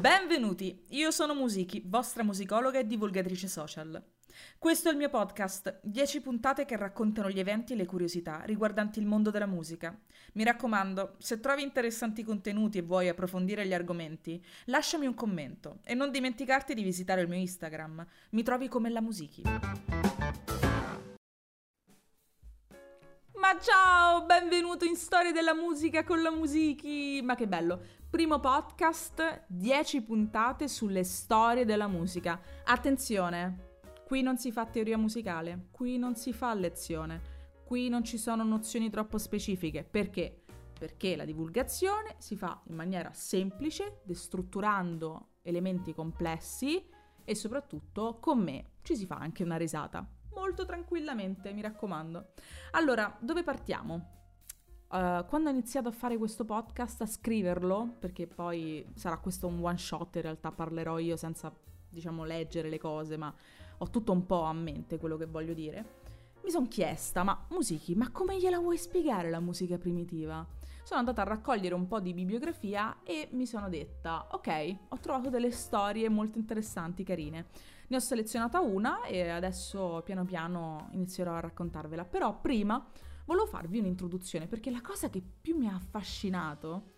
Benvenuti, 0.00 0.86
io 0.92 1.10
sono 1.10 1.34
Musichi, 1.34 1.82
vostra 1.84 2.22
musicologa 2.22 2.78
e 2.78 2.86
divulgatrice 2.86 3.48
social. 3.48 4.02
Questo 4.58 4.88
è 4.88 4.92
il 4.92 4.96
mio 4.96 5.10
podcast, 5.10 5.80
10 5.82 6.22
puntate 6.22 6.64
che 6.64 6.74
raccontano 6.78 7.28
gli 7.28 7.38
eventi 7.38 7.74
e 7.74 7.76
le 7.76 7.84
curiosità 7.84 8.40
riguardanti 8.46 8.98
il 8.98 9.04
mondo 9.04 9.30
della 9.30 9.44
musica. 9.44 9.94
Mi 10.32 10.44
raccomando, 10.44 11.16
se 11.18 11.38
trovi 11.38 11.62
interessanti 11.62 12.24
contenuti 12.24 12.78
e 12.78 12.82
vuoi 12.82 13.08
approfondire 13.10 13.66
gli 13.66 13.74
argomenti, 13.74 14.42
lasciami 14.66 15.04
un 15.04 15.12
commento 15.12 15.80
e 15.84 15.92
non 15.92 16.10
dimenticarti 16.10 16.72
di 16.72 16.82
visitare 16.82 17.20
il 17.20 17.28
mio 17.28 17.38
Instagram. 17.38 18.06
Mi 18.30 18.42
trovi 18.42 18.68
come 18.68 18.88
la 18.88 19.02
Musichi. 19.02 19.42
Ciao, 23.62 24.24
benvenuto 24.24 24.86
in 24.86 24.96
Storia 24.96 25.32
della 25.32 25.52
musica 25.52 26.02
con 26.02 26.22
la 26.22 26.30
Musichi. 26.30 27.20
Ma 27.22 27.34
che 27.34 27.46
bello. 27.46 27.78
Primo 28.08 28.40
podcast, 28.40 29.44
10 29.48 30.00
puntate 30.00 30.66
sulle 30.66 31.04
storie 31.04 31.66
della 31.66 31.86
musica. 31.86 32.40
Attenzione, 32.64 33.80
qui 34.06 34.22
non 34.22 34.38
si 34.38 34.50
fa 34.50 34.64
teoria 34.64 34.96
musicale, 34.96 35.66
qui 35.72 35.98
non 35.98 36.16
si 36.16 36.32
fa 36.32 36.54
lezione, 36.54 37.20
qui 37.66 37.90
non 37.90 38.02
ci 38.02 38.16
sono 38.16 38.44
nozioni 38.44 38.88
troppo 38.88 39.18
specifiche. 39.18 39.84
Perché? 39.84 40.44
Perché 40.78 41.14
la 41.14 41.26
divulgazione 41.26 42.14
si 42.16 42.36
fa 42.36 42.62
in 42.68 42.74
maniera 42.74 43.12
semplice, 43.12 44.00
destrutturando 44.04 45.32
elementi 45.42 45.92
complessi 45.92 46.82
e 47.22 47.34
soprattutto 47.34 48.16
con 48.20 48.38
me 48.38 48.70
ci 48.80 48.96
si 48.96 49.04
fa 49.04 49.16
anche 49.16 49.42
una 49.42 49.58
risata. 49.58 50.19
Molto 50.50 50.66
tranquillamente, 50.66 51.52
mi 51.52 51.60
raccomando. 51.60 52.32
Allora, 52.72 53.16
dove 53.20 53.44
partiamo? 53.44 53.94
Uh, 54.88 55.24
quando 55.26 55.48
ho 55.48 55.52
iniziato 55.52 55.86
a 55.86 55.92
fare 55.92 56.18
questo 56.18 56.44
podcast, 56.44 57.02
a 57.02 57.06
scriverlo, 57.06 57.94
perché 58.00 58.26
poi 58.26 58.84
sarà 58.96 59.18
questo 59.18 59.46
un 59.46 59.60
one 59.62 59.78
shot, 59.78 60.16
in 60.16 60.22
realtà 60.22 60.50
parlerò 60.50 60.98
io 60.98 61.16
senza, 61.16 61.54
diciamo, 61.88 62.24
leggere 62.24 62.68
le 62.68 62.80
cose, 62.80 63.16
ma 63.16 63.32
ho 63.78 63.90
tutto 63.90 64.10
un 64.10 64.26
po' 64.26 64.42
a 64.42 64.52
mente 64.52 64.98
quello 64.98 65.16
che 65.16 65.26
voglio 65.26 65.54
dire. 65.54 65.98
Mi 66.42 66.50
sono 66.50 66.66
chiesta, 66.66 67.22
ma 67.22 67.46
Musichi, 67.50 67.94
ma 67.94 68.10
come 68.10 68.36
gliela 68.36 68.58
vuoi 68.58 68.76
spiegare 68.76 69.30
la 69.30 69.38
musica 69.38 69.78
primitiva? 69.78 70.44
Sono 70.82 70.98
andata 70.98 71.22
a 71.22 71.26
raccogliere 71.26 71.76
un 71.76 71.86
po' 71.86 72.00
di 72.00 72.12
bibliografia 72.12 73.04
e 73.04 73.28
mi 73.30 73.46
sono 73.46 73.68
detta, 73.68 74.26
ok, 74.32 74.76
ho 74.88 74.98
trovato 74.98 75.30
delle 75.30 75.52
storie 75.52 76.08
molto 76.08 76.38
interessanti, 76.38 77.04
carine. 77.04 77.46
Ne 77.90 77.96
ho 77.96 78.00
selezionata 78.00 78.60
una 78.60 79.02
e 79.02 79.28
adesso 79.28 80.00
piano 80.04 80.24
piano 80.24 80.90
inizierò 80.92 81.34
a 81.34 81.40
raccontarvela. 81.40 82.04
Però 82.04 82.38
prima 82.38 82.88
volevo 83.24 83.46
farvi 83.46 83.80
un'introduzione 83.80 84.46
perché 84.46 84.70
la 84.70 84.80
cosa 84.80 85.10
che 85.10 85.20
più 85.20 85.56
mi 85.56 85.66
ha 85.66 85.74
affascinato 85.74 86.92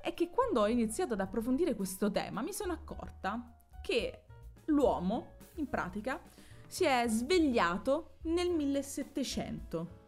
è 0.00 0.14
che 0.14 0.30
quando 0.30 0.60
ho 0.60 0.68
iniziato 0.68 1.14
ad 1.14 1.20
approfondire 1.20 1.74
questo 1.74 2.12
tema 2.12 2.42
mi 2.42 2.52
sono 2.52 2.72
accorta 2.72 3.56
che 3.82 4.22
l'uomo, 4.66 5.34
in 5.56 5.68
pratica, 5.68 6.20
si 6.68 6.84
è 6.84 7.06
svegliato 7.08 8.18
nel 8.22 8.50
1700. 8.50 9.98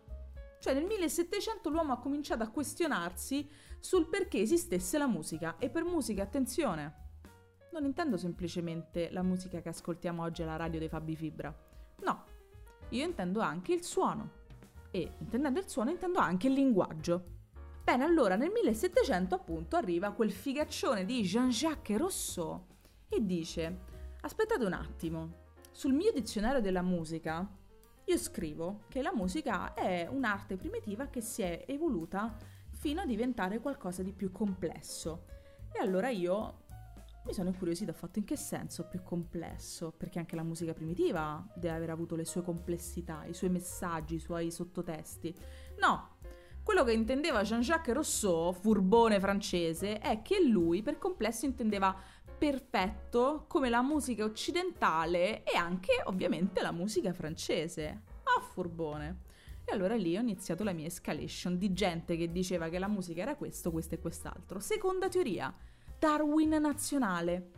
Cioè 0.60 0.72
nel 0.72 0.84
1700 0.84 1.68
l'uomo 1.68 1.94
ha 1.94 1.98
cominciato 1.98 2.44
a 2.44 2.48
questionarsi 2.48 3.50
sul 3.80 4.06
perché 4.08 4.38
esistesse 4.38 4.98
la 4.98 5.08
musica. 5.08 5.56
E 5.58 5.68
per 5.68 5.82
musica, 5.82 6.22
attenzione, 6.22 7.11
non 7.72 7.84
intendo 7.84 8.16
semplicemente 8.16 9.10
la 9.10 9.22
musica 9.22 9.60
che 9.60 9.70
ascoltiamo 9.70 10.22
oggi 10.22 10.42
alla 10.42 10.56
radio 10.56 10.78
dei 10.78 10.88
Fabi 10.88 11.16
Fibra. 11.16 11.54
No, 12.02 12.24
io 12.90 13.04
intendo 13.04 13.40
anche 13.40 13.72
il 13.72 13.82
suono 13.82 14.40
e 14.90 15.12
intendendo 15.18 15.58
il 15.58 15.68
suono 15.68 15.90
intendo 15.90 16.18
anche 16.18 16.48
il 16.48 16.52
linguaggio. 16.52 17.40
Bene, 17.82 18.04
allora 18.04 18.36
nel 18.36 18.50
1700 18.52 19.34
appunto 19.34 19.76
arriva 19.76 20.12
quel 20.12 20.30
figaccione 20.30 21.04
di 21.04 21.22
Jean-Jacques 21.22 21.98
Rousseau 21.98 22.66
e 23.08 23.24
dice: 23.24 23.80
Aspettate 24.20 24.64
un 24.64 24.74
attimo, 24.74 25.40
sul 25.70 25.94
mio 25.94 26.12
dizionario 26.12 26.60
della 26.60 26.82
musica 26.82 27.48
io 28.04 28.18
scrivo 28.18 28.82
che 28.88 29.00
la 29.00 29.14
musica 29.14 29.74
è 29.74 30.06
un'arte 30.10 30.56
primitiva 30.56 31.06
che 31.06 31.20
si 31.20 31.42
è 31.42 31.64
evoluta 31.66 32.36
fino 32.70 33.00
a 33.00 33.06
diventare 33.06 33.60
qualcosa 33.60 34.02
di 34.02 34.12
più 34.12 34.30
complesso. 34.30 35.24
E 35.72 35.78
allora 35.78 36.10
io 36.10 36.61
mi 37.24 37.32
sono 37.32 37.48
incuriosita, 37.48 37.92
ho 37.92 37.94
fatto 37.94 38.18
in 38.18 38.24
che 38.24 38.36
senso 38.36 38.88
più 38.88 39.02
complesso? 39.02 39.92
Perché 39.96 40.18
anche 40.18 40.34
la 40.34 40.42
musica 40.42 40.72
primitiva 40.72 41.44
deve 41.54 41.74
aver 41.74 41.90
avuto 41.90 42.16
le 42.16 42.24
sue 42.24 42.42
complessità, 42.42 43.24
i 43.26 43.34
suoi 43.34 43.50
messaggi, 43.50 44.16
i 44.16 44.20
suoi 44.20 44.50
sottotesti. 44.50 45.34
No, 45.78 46.16
quello 46.62 46.84
che 46.84 46.92
intendeva 46.92 47.42
Jean-Jacques 47.42 47.94
Rousseau, 47.94 48.52
furbone 48.52 49.20
francese, 49.20 49.98
è 49.98 50.22
che 50.22 50.42
lui 50.42 50.82
per 50.82 50.98
complesso 50.98 51.44
intendeva 51.44 51.94
perfetto 52.38 53.44
come 53.46 53.68
la 53.68 53.82
musica 53.82 54.24
occidentale 54.24 55.44
e 55.44 55.56
anche 55.56 56.02
ovviamente 56.04 56.60
la 56.60 56.72
musica 56.72 57.12
francese. 57.12 58.02
Ah, 58.24 58.40
furbone. 58.40 59.30
E 59.64 59.72
allora 59.72 59.94
lì 59.94 60.16
ho 60.16 60.20
iniziato 60.20 60.64
la 60.64 60.72
mia 60.72 60.86
escalation 60.86 61.56
di 61.56 61.72
gente 61.72 62.16
che 62.16 62.32
diceva 62.32 62.68
che 62.68 62.80
la 62.80 62.88
musica 62.88 63.22
era 63.22 63.36
questo, 63.36 63.70
questo 63.70 63.94
e 63.94 64.00
quest'altro. 64.00 64.58
Seconda 64.58 65.08
teoria 65.08 65.54
Darwin 66.02 66.48
nazionale. 66.60 67.50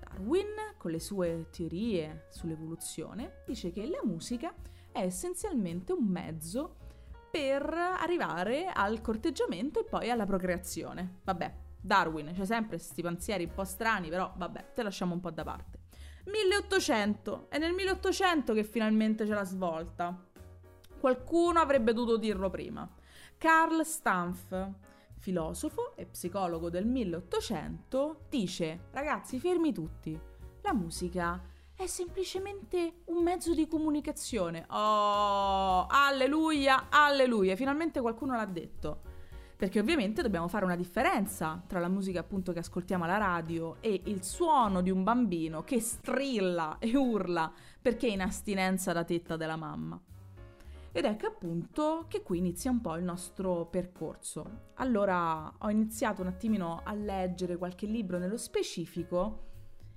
Darwin, 0.00 0.54
con 0.78 0.90
le 0.90 0.98
sue 0.98 1.48
teorie 1.50 2.24
sull'evoluzione, 2.30 3.42
dice 3.44 3.70
che 3.70 3.86
la 3.86 4.00
musica 4.02 4.54
è 4.90 5.00
essenzialmente 5.00 5.92
un 5.92 6.06
mezzo 6.06 6.76
per 7.30 7.62
arrivare 7.70 8.70
al 8.72 9.02
corteggiamento 9.02 9.80
e 9.80 9.84
poi 9.84 10.08
alla 10.08 10.24
procreazione. 10.24 11.18
Vabbè, 11.22 11.54
Darwin, 11.78 12.32
c'è 12.32 12.46
sempre 12.46 12.78
questi 12.78 13.02
pensieri 13.02 13.44
un 13.44 13.52
po' 13.52 13.64
strani, 13.64 14.08
però 14.08 14.32
vabbè, 14.34 14.72
te 14.72 14.82
lasciamo 14.82 15.12
un 15.12 15.20
po' 15.20 15.30
da 15.30 15.44
parte. 15.44 15.80
1800, 16.24 17.48
è 17.50 17.58
nel 17.58 17.74
1800 17.74 18.54
che 18.54 18.64
finalmente 18.64 19.26
c'è 19.26 19.34
la 19.34 19.44
svolta. 19.44 20.18
Qualcuno 20.98 21.60
avrebbe 21.60 21.92
dovuto 21.92 22.16
dirlo 22.16 22.48
prima. 22.48 22.88
Carl 23.36 23.84
Stumpf, 23.84 24.70
filosofo 25.26 25.96
e 25.96 26.06
psicologo 26.06 26.70
del 26.70 26.86
1800, 26.86 28.26
dice 28.28 28.86
ragazzi 28.92 29.40
fermi 29.40 29.72
tutti, 29.72 30.16
la 30.62 30.72
musica 30.72 31.42
è 31.74 31.88
semplicemente 31.88 33.02
un 33.06 33.24
mezzo 33.24 33.52
di 33.52 33.66
comunicazione. 33.66 34.64
Oh, 34.68 35.86
alleluia, 35.88 36.86
alleluia, 36.90 37.56
finalmente 37.56 38.00
qualcuno 38.00 38.36
l'ha 38.36 38.44
detto. 38.44 39.00
Perché 39.56 39.80
ovviamente 39.80 40.22
dobbiamo 40.22 40.46
fare 40.46 40.64
una 40.64 40.76
differenza 40.76 41.60
tra 41.66 41.80
la 41.80 41.88
musica 41.88 42.20
appunto 42.20 42.52
che 42.52 42.60
ascoltiamo 42.60 43.02
alla 43.02 43.18
radio 43.18 43.78
e 43.80 44.02
il 44.04 44.22
suono 44.22 44.80
di 44.80 44.90
un 44.90 45.02
bambino 45.02 45.64
che 45.64 45.80
strilla 45.80 46.76
e 46.78 46.96
urla 46.96 47.50
perché 47.82 48.06
è 48.06 48.12
in 48.12 48.20
astinenza 48.20 48.92
da 48.92 49.02
tetta 49.02 49.36
della 49.36 49.56
mamma. 49.56 50.00
Ed 50.96 51.04
ecco 51.04 51.26
appunto 51.26 52.06
che 52.08 52.22
qui 52.22 52.38
inizia 52.38 52.70
un 52.70 52.80
po' 52.80 52.96
il 52.96 53.04
nostro 53.04 53.66
percorso. 53.66 54.70
Allora 54.76 55.52
ho 55.58 55.68
iniziato 55.68 56.22
un 56.22 56.28
attimino 56.28 56.80
a 56.82 56.94
leggere 56.94 57.58
qualche 57.58 57.84
libro 57.84 58.16
nello 58.16 58.38
specifico 58.38 59.48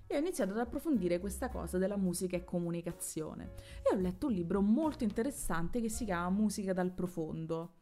e 0.08 0.18
ho 0.18 0.20
iniziato 0.20 0.52
ad 0.52 0.59
approfondire 0.59 1.22
questa 1.22 1.48
cosa 1.48 1.78
della 1.78 1.96
musica 1.96 2.36
e 2.36 2.44
comunicazione. 2.44 3.54
E 3.82 3.96
ho 3.96 3.98
letto 3.98 4.28
un 4.28 4.34
libro 4.34 4.59
molto 4.59 5.06
interessante 5.06 5.80
che 5.80 5.88
si 5.88 6.04
chiama 6.04 6.32
Musica 6.32 6.74
dal 6.74 6.92
profondo. 6.92 7.76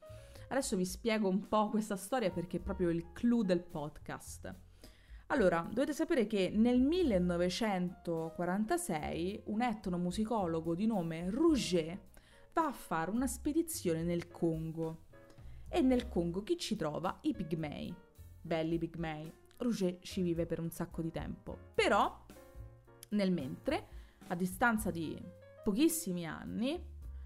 Adesso 0.49 0.75
vi 0.75 0.85
spiego 0.85 1.27
un 1.27 1.47
po' 1.47 1.69
questa 1.69 1.95
storia 1.95 2.29
perché 2.29 2.57
è 2.57 2.61
proprio 2.61 2.91
il 2.91 3.13
clou 3.13 3.41
del 3.41 3.63
podcast. 3.63 4.53
Allora, 5.29 5.67
dovete 5.67 5.93
sapere 5.93 6.27
che 6.27 6.51
nel 6.53 6.79
1946 6.79 9.41
un 9.45 9.63
etnomusicologo 9.63 10.75
di 10.75 10.85
nome 10.85 11.31
Rouget 11.31 12.16
va 12.57 12.65
a 12.65 12.71
fare 12.71 13.11
una 13.11 13.27
spedizione 13.27 14.01
nel 14.01 14.29
Congo. 14.29 15.05
E 15.69 15.81
nel 15.81 16.09
Congo 16.09 16.41
chi 16.41 16.57
ci 16.57 16.75
trova? 16.75 17.19
I 17.21 17.35
pigmei. 17.35 17.93
Belli 18.41 18.79
pigmei. 18.79 19.31
Rouget 19.57 20.01
ci 20.01 20.23
vive 20.23 20.47
per 20.47 20.59
un 20.59 20.71
sacco 20.71 21.03
di 21.03 21.11
tempo. 21.11 21.55
Però, 21.75 22.25
nel 23.09 23.31
mentre, 23.31 23.87
a 24.29 24.35
distanza 24.35 24.89
di 24.89 25.15
pochissimi 25.63 26.25
anni, 26.25 26.83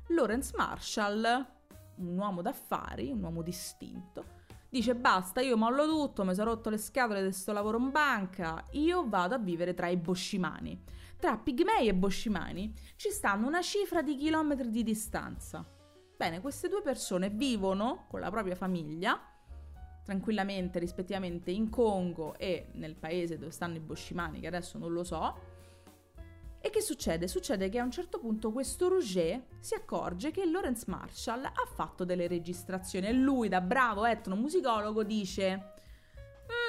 Lawrence 0.07 0.53
Marshall, 0.57 1.23
un 1.95 2.17
uomo 2.17 2.41
d'affari, 2.41 3.09
un 3.09 3.23
uomo 3.23 3.41
distinto, 3.41 4.25
dice 4.71 4.95
basta, 4.95 5.41
io 5.41 5.55
mollo 5.55 5.85
tutto, 5.85 6.25
mi 6.25 6.33
sono 6.33 6.49
rotto 6.49 6.71
le 6.71 6.79
scatole 6.79 7.19
di 7.19 7.27
questo 7.27 7.51
lavoro 7.51 7.77
in 7.77 7.91
banca, 7.91 8.65
io 8.71 9.07
vado 9.07 9.35
a 9.35 9.37
vivere 9.37 9.75
tra 9.75 9.87
i 9.87 9.97
boscimani 9.97 10.83
tra 11.21 11.37
Pigmei 11.37 11.87
e 11.87 11.93
Boscimani 11.93 12.73
ci 12.95 13.11
stanno 13.11 13.45
una 13.45 13.61
cifra 13.61 14.01
di 14.01 14.15
chilometri 14.15 14.71
di 14.71 14.81
distanza. 14.81 15.63
Bene, 16.17 16.41
queste 16.41 16.67
due 16.67 16.81
persone 16.81 17.29
vivono 17.29 18.05
con 18.09 18.19
la 18.19 18.31
propria 18.31 18.55
famiglia 18.55 19.21
tranquillamente 20.03 20.79
rispettivamente 20.79 21.51
in 21.51 21.69
Congo 21.69 22.35
e 22.39 22.69
nel 22.73 22.95
paese 22.95 23.37
dove 23.37 23.51
stanno 23.51 23.75
i 23.75 23.79
Boscimani, 23.79 24.39
che 24.39 24.47
adesso 24.47 24.79
non 24.79 24.91
lo 24.91 25.03
so. 25.03 25.50
E 26.63 26.69
che 26.69 26.81
succede? 26.81 27.27
Succede 27.27 27.69
che 27.69 27.79
a 27.79 27.83
un 27.83 27.89
certo 27.89 28.19
punto 28.19 28.51
questo 28.51 28.87
Rouget 28.87 29.41
si 29.59 29.73
accorge 29.73 30.29
che 30.29 30.45
Lawrence 30.45 30.85
Marshall 30.87 31.43
ha 31.43 31.67
fatto 31.73 32.05
delle 32.05 32.27
registrazioni 32.27 33.07
e 33.07 33.13
lui, 33.13 33.49
da 33.49 33.61
bravo 33.61 34.05
etnomusicologo, 34.05 35.03
dice: 35.03 35.73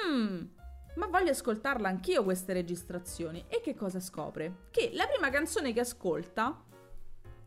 Mmm, 0.07 0.47
ma 0.95 1.07
voglio 1.07 1.29
ascoltarla 1.29 1.87
anch'io 1.87 2.23
queste 2.23 2.53
registrazioni. 2.53 3.45
E 3.47 3.61
che 3.61 3.75
cosa 3.75 3.99
scopre? 3.99 4.67
Che 4.71 4.89
la 4.93 5.05
prima 5.05 5.29
canzone 5.29 5.73
che 5.73 5.81
ascolta, 5.81 6.59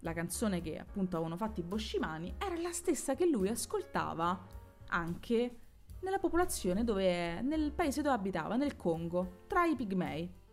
la 0.00 0.12
canzone 0.12 0.60
che 0.60 0.78
appunto 0.78 1.16
avevano 1.16 1.36
fatto 1.36 1.58
i 1.58 1.64
Boschimani, 1.64 2.36
era 2.38 2.56
la 2.56 2.72
stessa 2.72 3.16
che 3.16 3.26
lui 3.26 3.48
ascoltava 3.48 4.40
anche 4.88 5.56
nella 6.00 6.18
popolazione 6.18 6.84
dove, 6.84 7.40
nel 7.40 7.72
paese 7.72 8.02
dove 8.02 8.14
abitava, 8.14 8.54
nel 8.54 8.76
Congo, 8.76 9.42
tra 9.48 9.64
i 9.64 9.74
pigmei. 9.74 10.44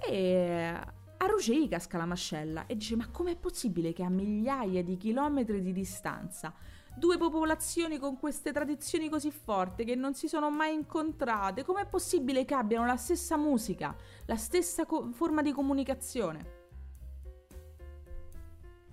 E 0.00 0.80
a 1.20 1.26
Ruggeri 1.26 1.68
casca 1.68 1.98
la 1.98 2.06
mascella 2.06 2.66
e 2.66 2.76
dice: 2.76 2.96
Ma 2.96 3.08
com'è 3.08 3.36
possibile 3.36 3.92
che 3.92 4.02
a 4.02 4.08
migliaia 4.08 4.82
di 4.82 4.96
chilometri 4.96 5.60
di 5.60 5.72
distanza 5.72 6.54
due 6.98 7.16
popolazioni 7.16 7.98
con 7.98 8.18
queste 8.18 8.52
tradizioni 8.52 9.08
così 9.08 9.30
forti 9.30 9.84
che 9.84 9.94
non 9.94 10.14
si 10.14 10.26
sono 10.26 10.50
mai 10.50 10.74
incontrate, 10.74 11.64
com'è 11.64 11.86
possibile 11.86 12.44
che 12.44 12.54
abbiano 12.54 12.86
la 12.86 12.96
stessa 12.96 13.36
musica, 13.36 13.96
la 14.26 14.36
stessa 14.36 14.84
co- 14.84 15.12
forma 15.12 15.40
di 15.40 15.52
comunicazione? 15.52 16.56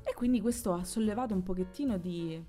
E 0.04 0.14
quindi 0.14 0.40
questo 0.40 0.72
ha 0.74 0.84
sollevato 0.84 1.34
un 1.34 1.42
pochettino 1.42 1.98
di, 1.98 2.42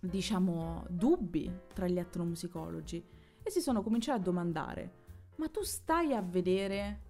diciamo, 0.00 0.84
dubbi 0.88 1.50
tra 1.72 1.86
gli 1.86 1.98
etnomusicologi 1.98 3.04
e 3.40 3.50
si 3.50 3.60
sono 3.60 3.82
cominciati 3.82 4.18
a 4.18 4.22
domandare, 4.22 4.92
ma 5.36 5.48
tu 5.48 5.62
stai 5.62 6.14
a 6.14 6.20
vedere 6.20 7.06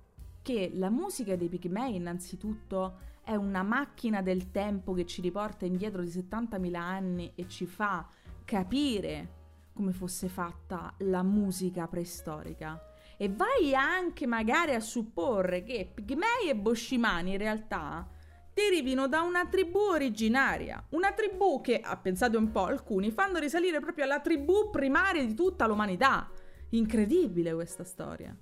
che 0.49 0.71
la 0.73 0.89
musica 0.89 1.37
dei 1.37 1.51
Pigmei 1.51 1.97
innanzitutto 1.97 3.01
è 3.23 3.35
una 3.35 3.63
macchina 3.63 4.23
del 4.23 4.51
tempo 4.51 4.95
che 4.95 5.05
ci 5.05 5.21
riporta 5.21 5.67
indietro 5.67 6.01
di 6.01 6.09
70.000 6.09 6.75
anni 6.75 7.33
e 7.35 7.47
ci 7.49 7.67
fa 7.67 8.09
capire 8.47 9.35
come 9.75 9.93
fosse 9.93 10.27
fatta 10.31 10.95
la 11.01 11.23
musica 11.23 11.87
preistorica. 11.87 12.83
E 13.19 13.29
vai 13.29 13.75
anche 13.75 14.27
magari 14.27 14.73
a 14.73 14.81
supporre 14.81 15.63
che 15.63 15.91
Pigmei 15.93 16.49
e 16.49 16.57
Boschimani 16.57 17.33
in 17.33 17.39
realtà 17.39 18.09
derivino 18.55 19.07
da 19.07 19.21
una 19.21 19.47
tribù 19.47 19.81
originaria, 19.81 20.83
una 20.93 21.13
tribù 21.13 21.61
che, 21.61 21.79
a 21.79 21.95
pensate 21.99 22.39
un 22.39 22.51
po' 22.51 22.65
alcuni, 22.65 23.11
fanno 23.11 23.39
risalire 23.39 23.81
proprio 23.81 24.05
alla 24.05 24.21
tribù 24.21 24.71
primaria 24.71 25.27
di 25.27 25.35
tutta 25.35 25.67
l'umanità. 25.67 26.27
Incredibile 26.71 27.53
questa 27.53 27.85
storia. 27.85 28.35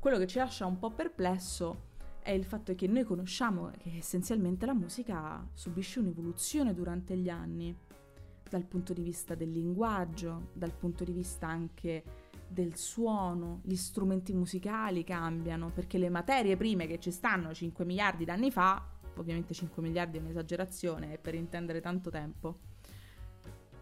Quello 0.00 0.16
che 0.16 0.26
ci 0.26 0.38
lascia 0.38 0.64
un 0.64 0.78
po' 0.78 0.88
perplesso 0.88 1.88
è 2.22 2.30
il 2.30 2.46
fatto 2.46 2.74
che 2.74 2.86
noi 2.86 3.04
conosciamo 3.04 3.70
che 3.76 3.98
essenzialmente 3.98 4.64
la 4.64 4.72
musica 4.72 5.46
subisce 5.52 6.00
un'evoluzione 6.00 6.72
durante 6.72 7.14
gli 7.18 7.28
anni, 7.28 7.76
dal 8.48 8.64
punto 8.64 8.94
di 8.94 9.02
vista 9.02 9.34
del 9.34 9.50
linguaggio, 9.50 10.52
dal 10.54 10.72
punto 10.72 11.04
di 11.04 11.12
vista 11.12 11.48
anche 11.48 12.02
del 12.48 12.76
suono, 12.76 13.60
gli 13.62 13.76
strumenti 13.76 14.32
musicali 14.32 15.04
cambiano, 15.04 15.70
perché 15.70 15.98
le 15.98 16.08
materie 16.08 16.56
prime 16.56 16.86
che 16.86 16.98
ci 16.98 17.10
stanno 17.10 17.52
5 17.52 17.84
miliardi 17.84 18.24
d'anni 18.24 18.50
fa, 18.50 18.82
ovviamente 19.16 19.52
5 19.52 19.82
miliardi 19.82 20.16
è 20.16 20.22
un'esagerazione, 20.22 21.12
è 21.12 21.18
per 21.18 21.34
intendere 21.34 21.82
tanto 21.82 22.08
tempo, 22.08 22.60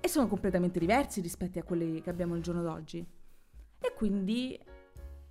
e 0.01 0.09
sono 0.09 0.27
completamente 0.27 0.81
diversi 0.81 1.21
rispetto 1.21 1.61
a 1.61 1.63
quelli 1.63 2.01
che 2.01 2.11
abbiamo 2.11 2.35
il 2.35 2.43
giorno 2.43 2.63
d'oggi. 2.63 3.07
E 3.81 3.95
quindi 3.95 4.61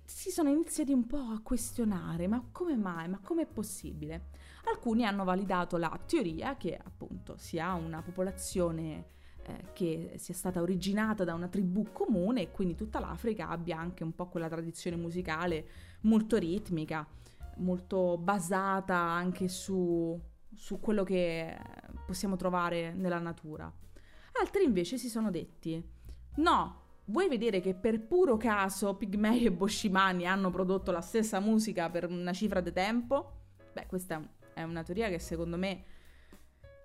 si 0.08 0.30
sono 0.30 0.48
iniziati 0.48 0.90
un 0.90 1.06
po' 1.06 1.18
a 1.18 1.40
questionare, 1.42 2.28
ma 2.28 2.42
come 2.50 2.76
mai, 2.76 3.08
ma 3.08 3.20
com'è 3.22 3.44
possibile? 3.44 4.30
Alcuni 4.64 5.04
hanno 5.04 5.22
validato 5.22 5.76
la 5.76 6.00
teoria 6.06 6.56
che 6.56 6.78
appunto 6.82 7.36
si 7.36 7.58
ha 7.58 7.74
una 7.74 8.00
popolazione 8.00 9.08
eh, 9.42 9.64
che 9.74 10.14
sia 10.16 10.32
stata 10.32 10.62
originata 10.62 11.24
da 11.24 11.34
una 11.34 11.48
tribù 11.48 11.92
comune 11.92 12.40
e 12.40 12.50
quindi 12.50 12.74
tutta 12.74 13.00
l'Africa 13.00 13.50
abbia 13.50 13.78
anche 13.78 14.02
un 14.02 14.14
po' 14.14 14.28
quella 14.28 14.48
tradizione 14.48 14.96
musicale 14.96 15.68
molto 16.02 16.38
ritmica, 16.38 17.06
molto 17.58 18.16
basata 18.16 18.96
anche 18.96 19.48
su, 19.48 20.18
su 20.54 20.80
quello 20.80 21.04
che 21.04 21.54
possiamo 22.06 22.36
trovare 22.36 22.94
nella 22.94 23.18
natura. 23.18 23.70
Altri 24.40 24.64
invece 24.64 24.96
si 24.96 25.10
sono 25.10 25.30
detti, 25.30 25.86
no, 26.36 26.87
Vuoi 27.08 27.26
vedere 27.26 27.60
che 27.60 27.74
per 27.74 28.02
puro 28.02 28.36
caso 28.36 28.94
Pigmei 28.94 29.46
e 29.46 29.50
Boschimani 29.50 30.26
hanno 30.26 30.50
prodotto 30.50 30.90
la 30.90 31.00
stessa 31.00 31.40
musica 31.40 31.88
per 31.88 32.06
una 32.06 32.34
cifra 32.34 32.60
di 32.60 32.70
tempo? 32.70 33.32
Beh, 33.72 33.86
questa 33.86 34.22
è 34.52 34.62
una 34.62 34.82
teoria 34.82 35.08
che 35.08 35.18
secondo 35.18 35.56
me 35.56 35.84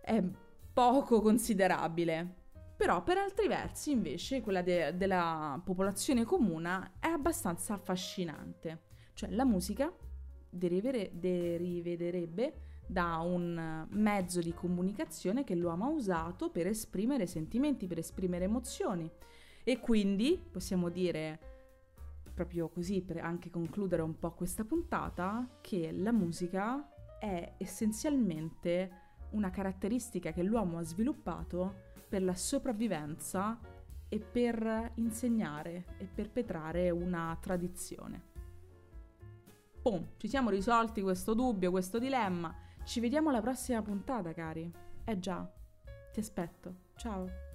è 0.02 0.24
poco 0.72 1.20
considerabile. 1.20 2.42
Però 2.78 3.04
per 3.04 3.18
altri 3.18 3.50
versi 3.50 3.92
invece 3.92 4.40
quella 4.40 4.62
de- 4.62 4.96
della 4.96 5.62
popolazione 5.62 6.24
comune 6.24 6.92
è 7.00 7.08
abbastanza 7.08 7.74
affascinante. 7.74 8.84
Cioè 9.14 9.30
la 9.30 9.44
musica 9.44 9.94
derivere- 10.50 11.12
deriverebbe 11.16 12.54
da 12.88 13.18
un 13.18 13.88
mezzo 13.90 14.40
di 14.40 14.54
comunicazione 14.54 15.44
che 15.44 15.56
l'uomo 15.56 15.84
ha 15.84 15.90
usato 15.90 16.50
per 16.50 16.68
esprimere 16.68 17.28
sentimenti, 17.28 17.88
per 17.88 17.98
esprimere 17.98 18.46
emozioni 18.46 19.12
e 19.64 19.80
quindi 19.80 20.42
possiamo 20.52 20.90
dire, 20.90 21.40
proprio 22.34 22.68
così 22.70 23.02
per 23.02 23.18
anche 23.18 23.50
concludere 23.50 24.02
un 24.02 24.18
po' 24.18 24.32
questa 24.34 24.64
puntata, 24.64 25.48
che 25.62 25.92
la 25.92 26.12
musica 26.12 26.90
è 27.20 27.54
essenzialmente 27.58 29.02
una 29.32 29.50
caratteristica 29.50 30.32
che 30.32 30.44
l'uomo 30.44 30.78
ha 30.78 30.84
sviluppato 30.84 31.92
per 32.08 32.24
la 32.24 32.36
sopravvivenza 32.36 33.60
e 34.10 34.20
per 34.20 34.92
insegnare 34.96 35.86
e 35.98 36.06
perpetrare 36.06 36.90
una 36.92 37.36
tradizione. 37.40 38.32
Boom, 39.82 40.10
ci 40.18 40.28
siamo 40.28 40.50
risolti 40.50 41.02
questo 41.02 41.34
dubbio, 41.34 41.72
questo 41.72 42.00
dilemma. 42.00 42.56
Ci 42.84 43.00
vediamo 43.00 43.30
alla 43.30 43.42
prossima 43.42 43.82
puntata, 43.82 44.34
cari. 44.34 44.72
Eh 45.04 45.20
già, 45.20 45.50
ti 46.12 46.20
aspetto. 46.20 46.76
Ciao. 46.96 47.53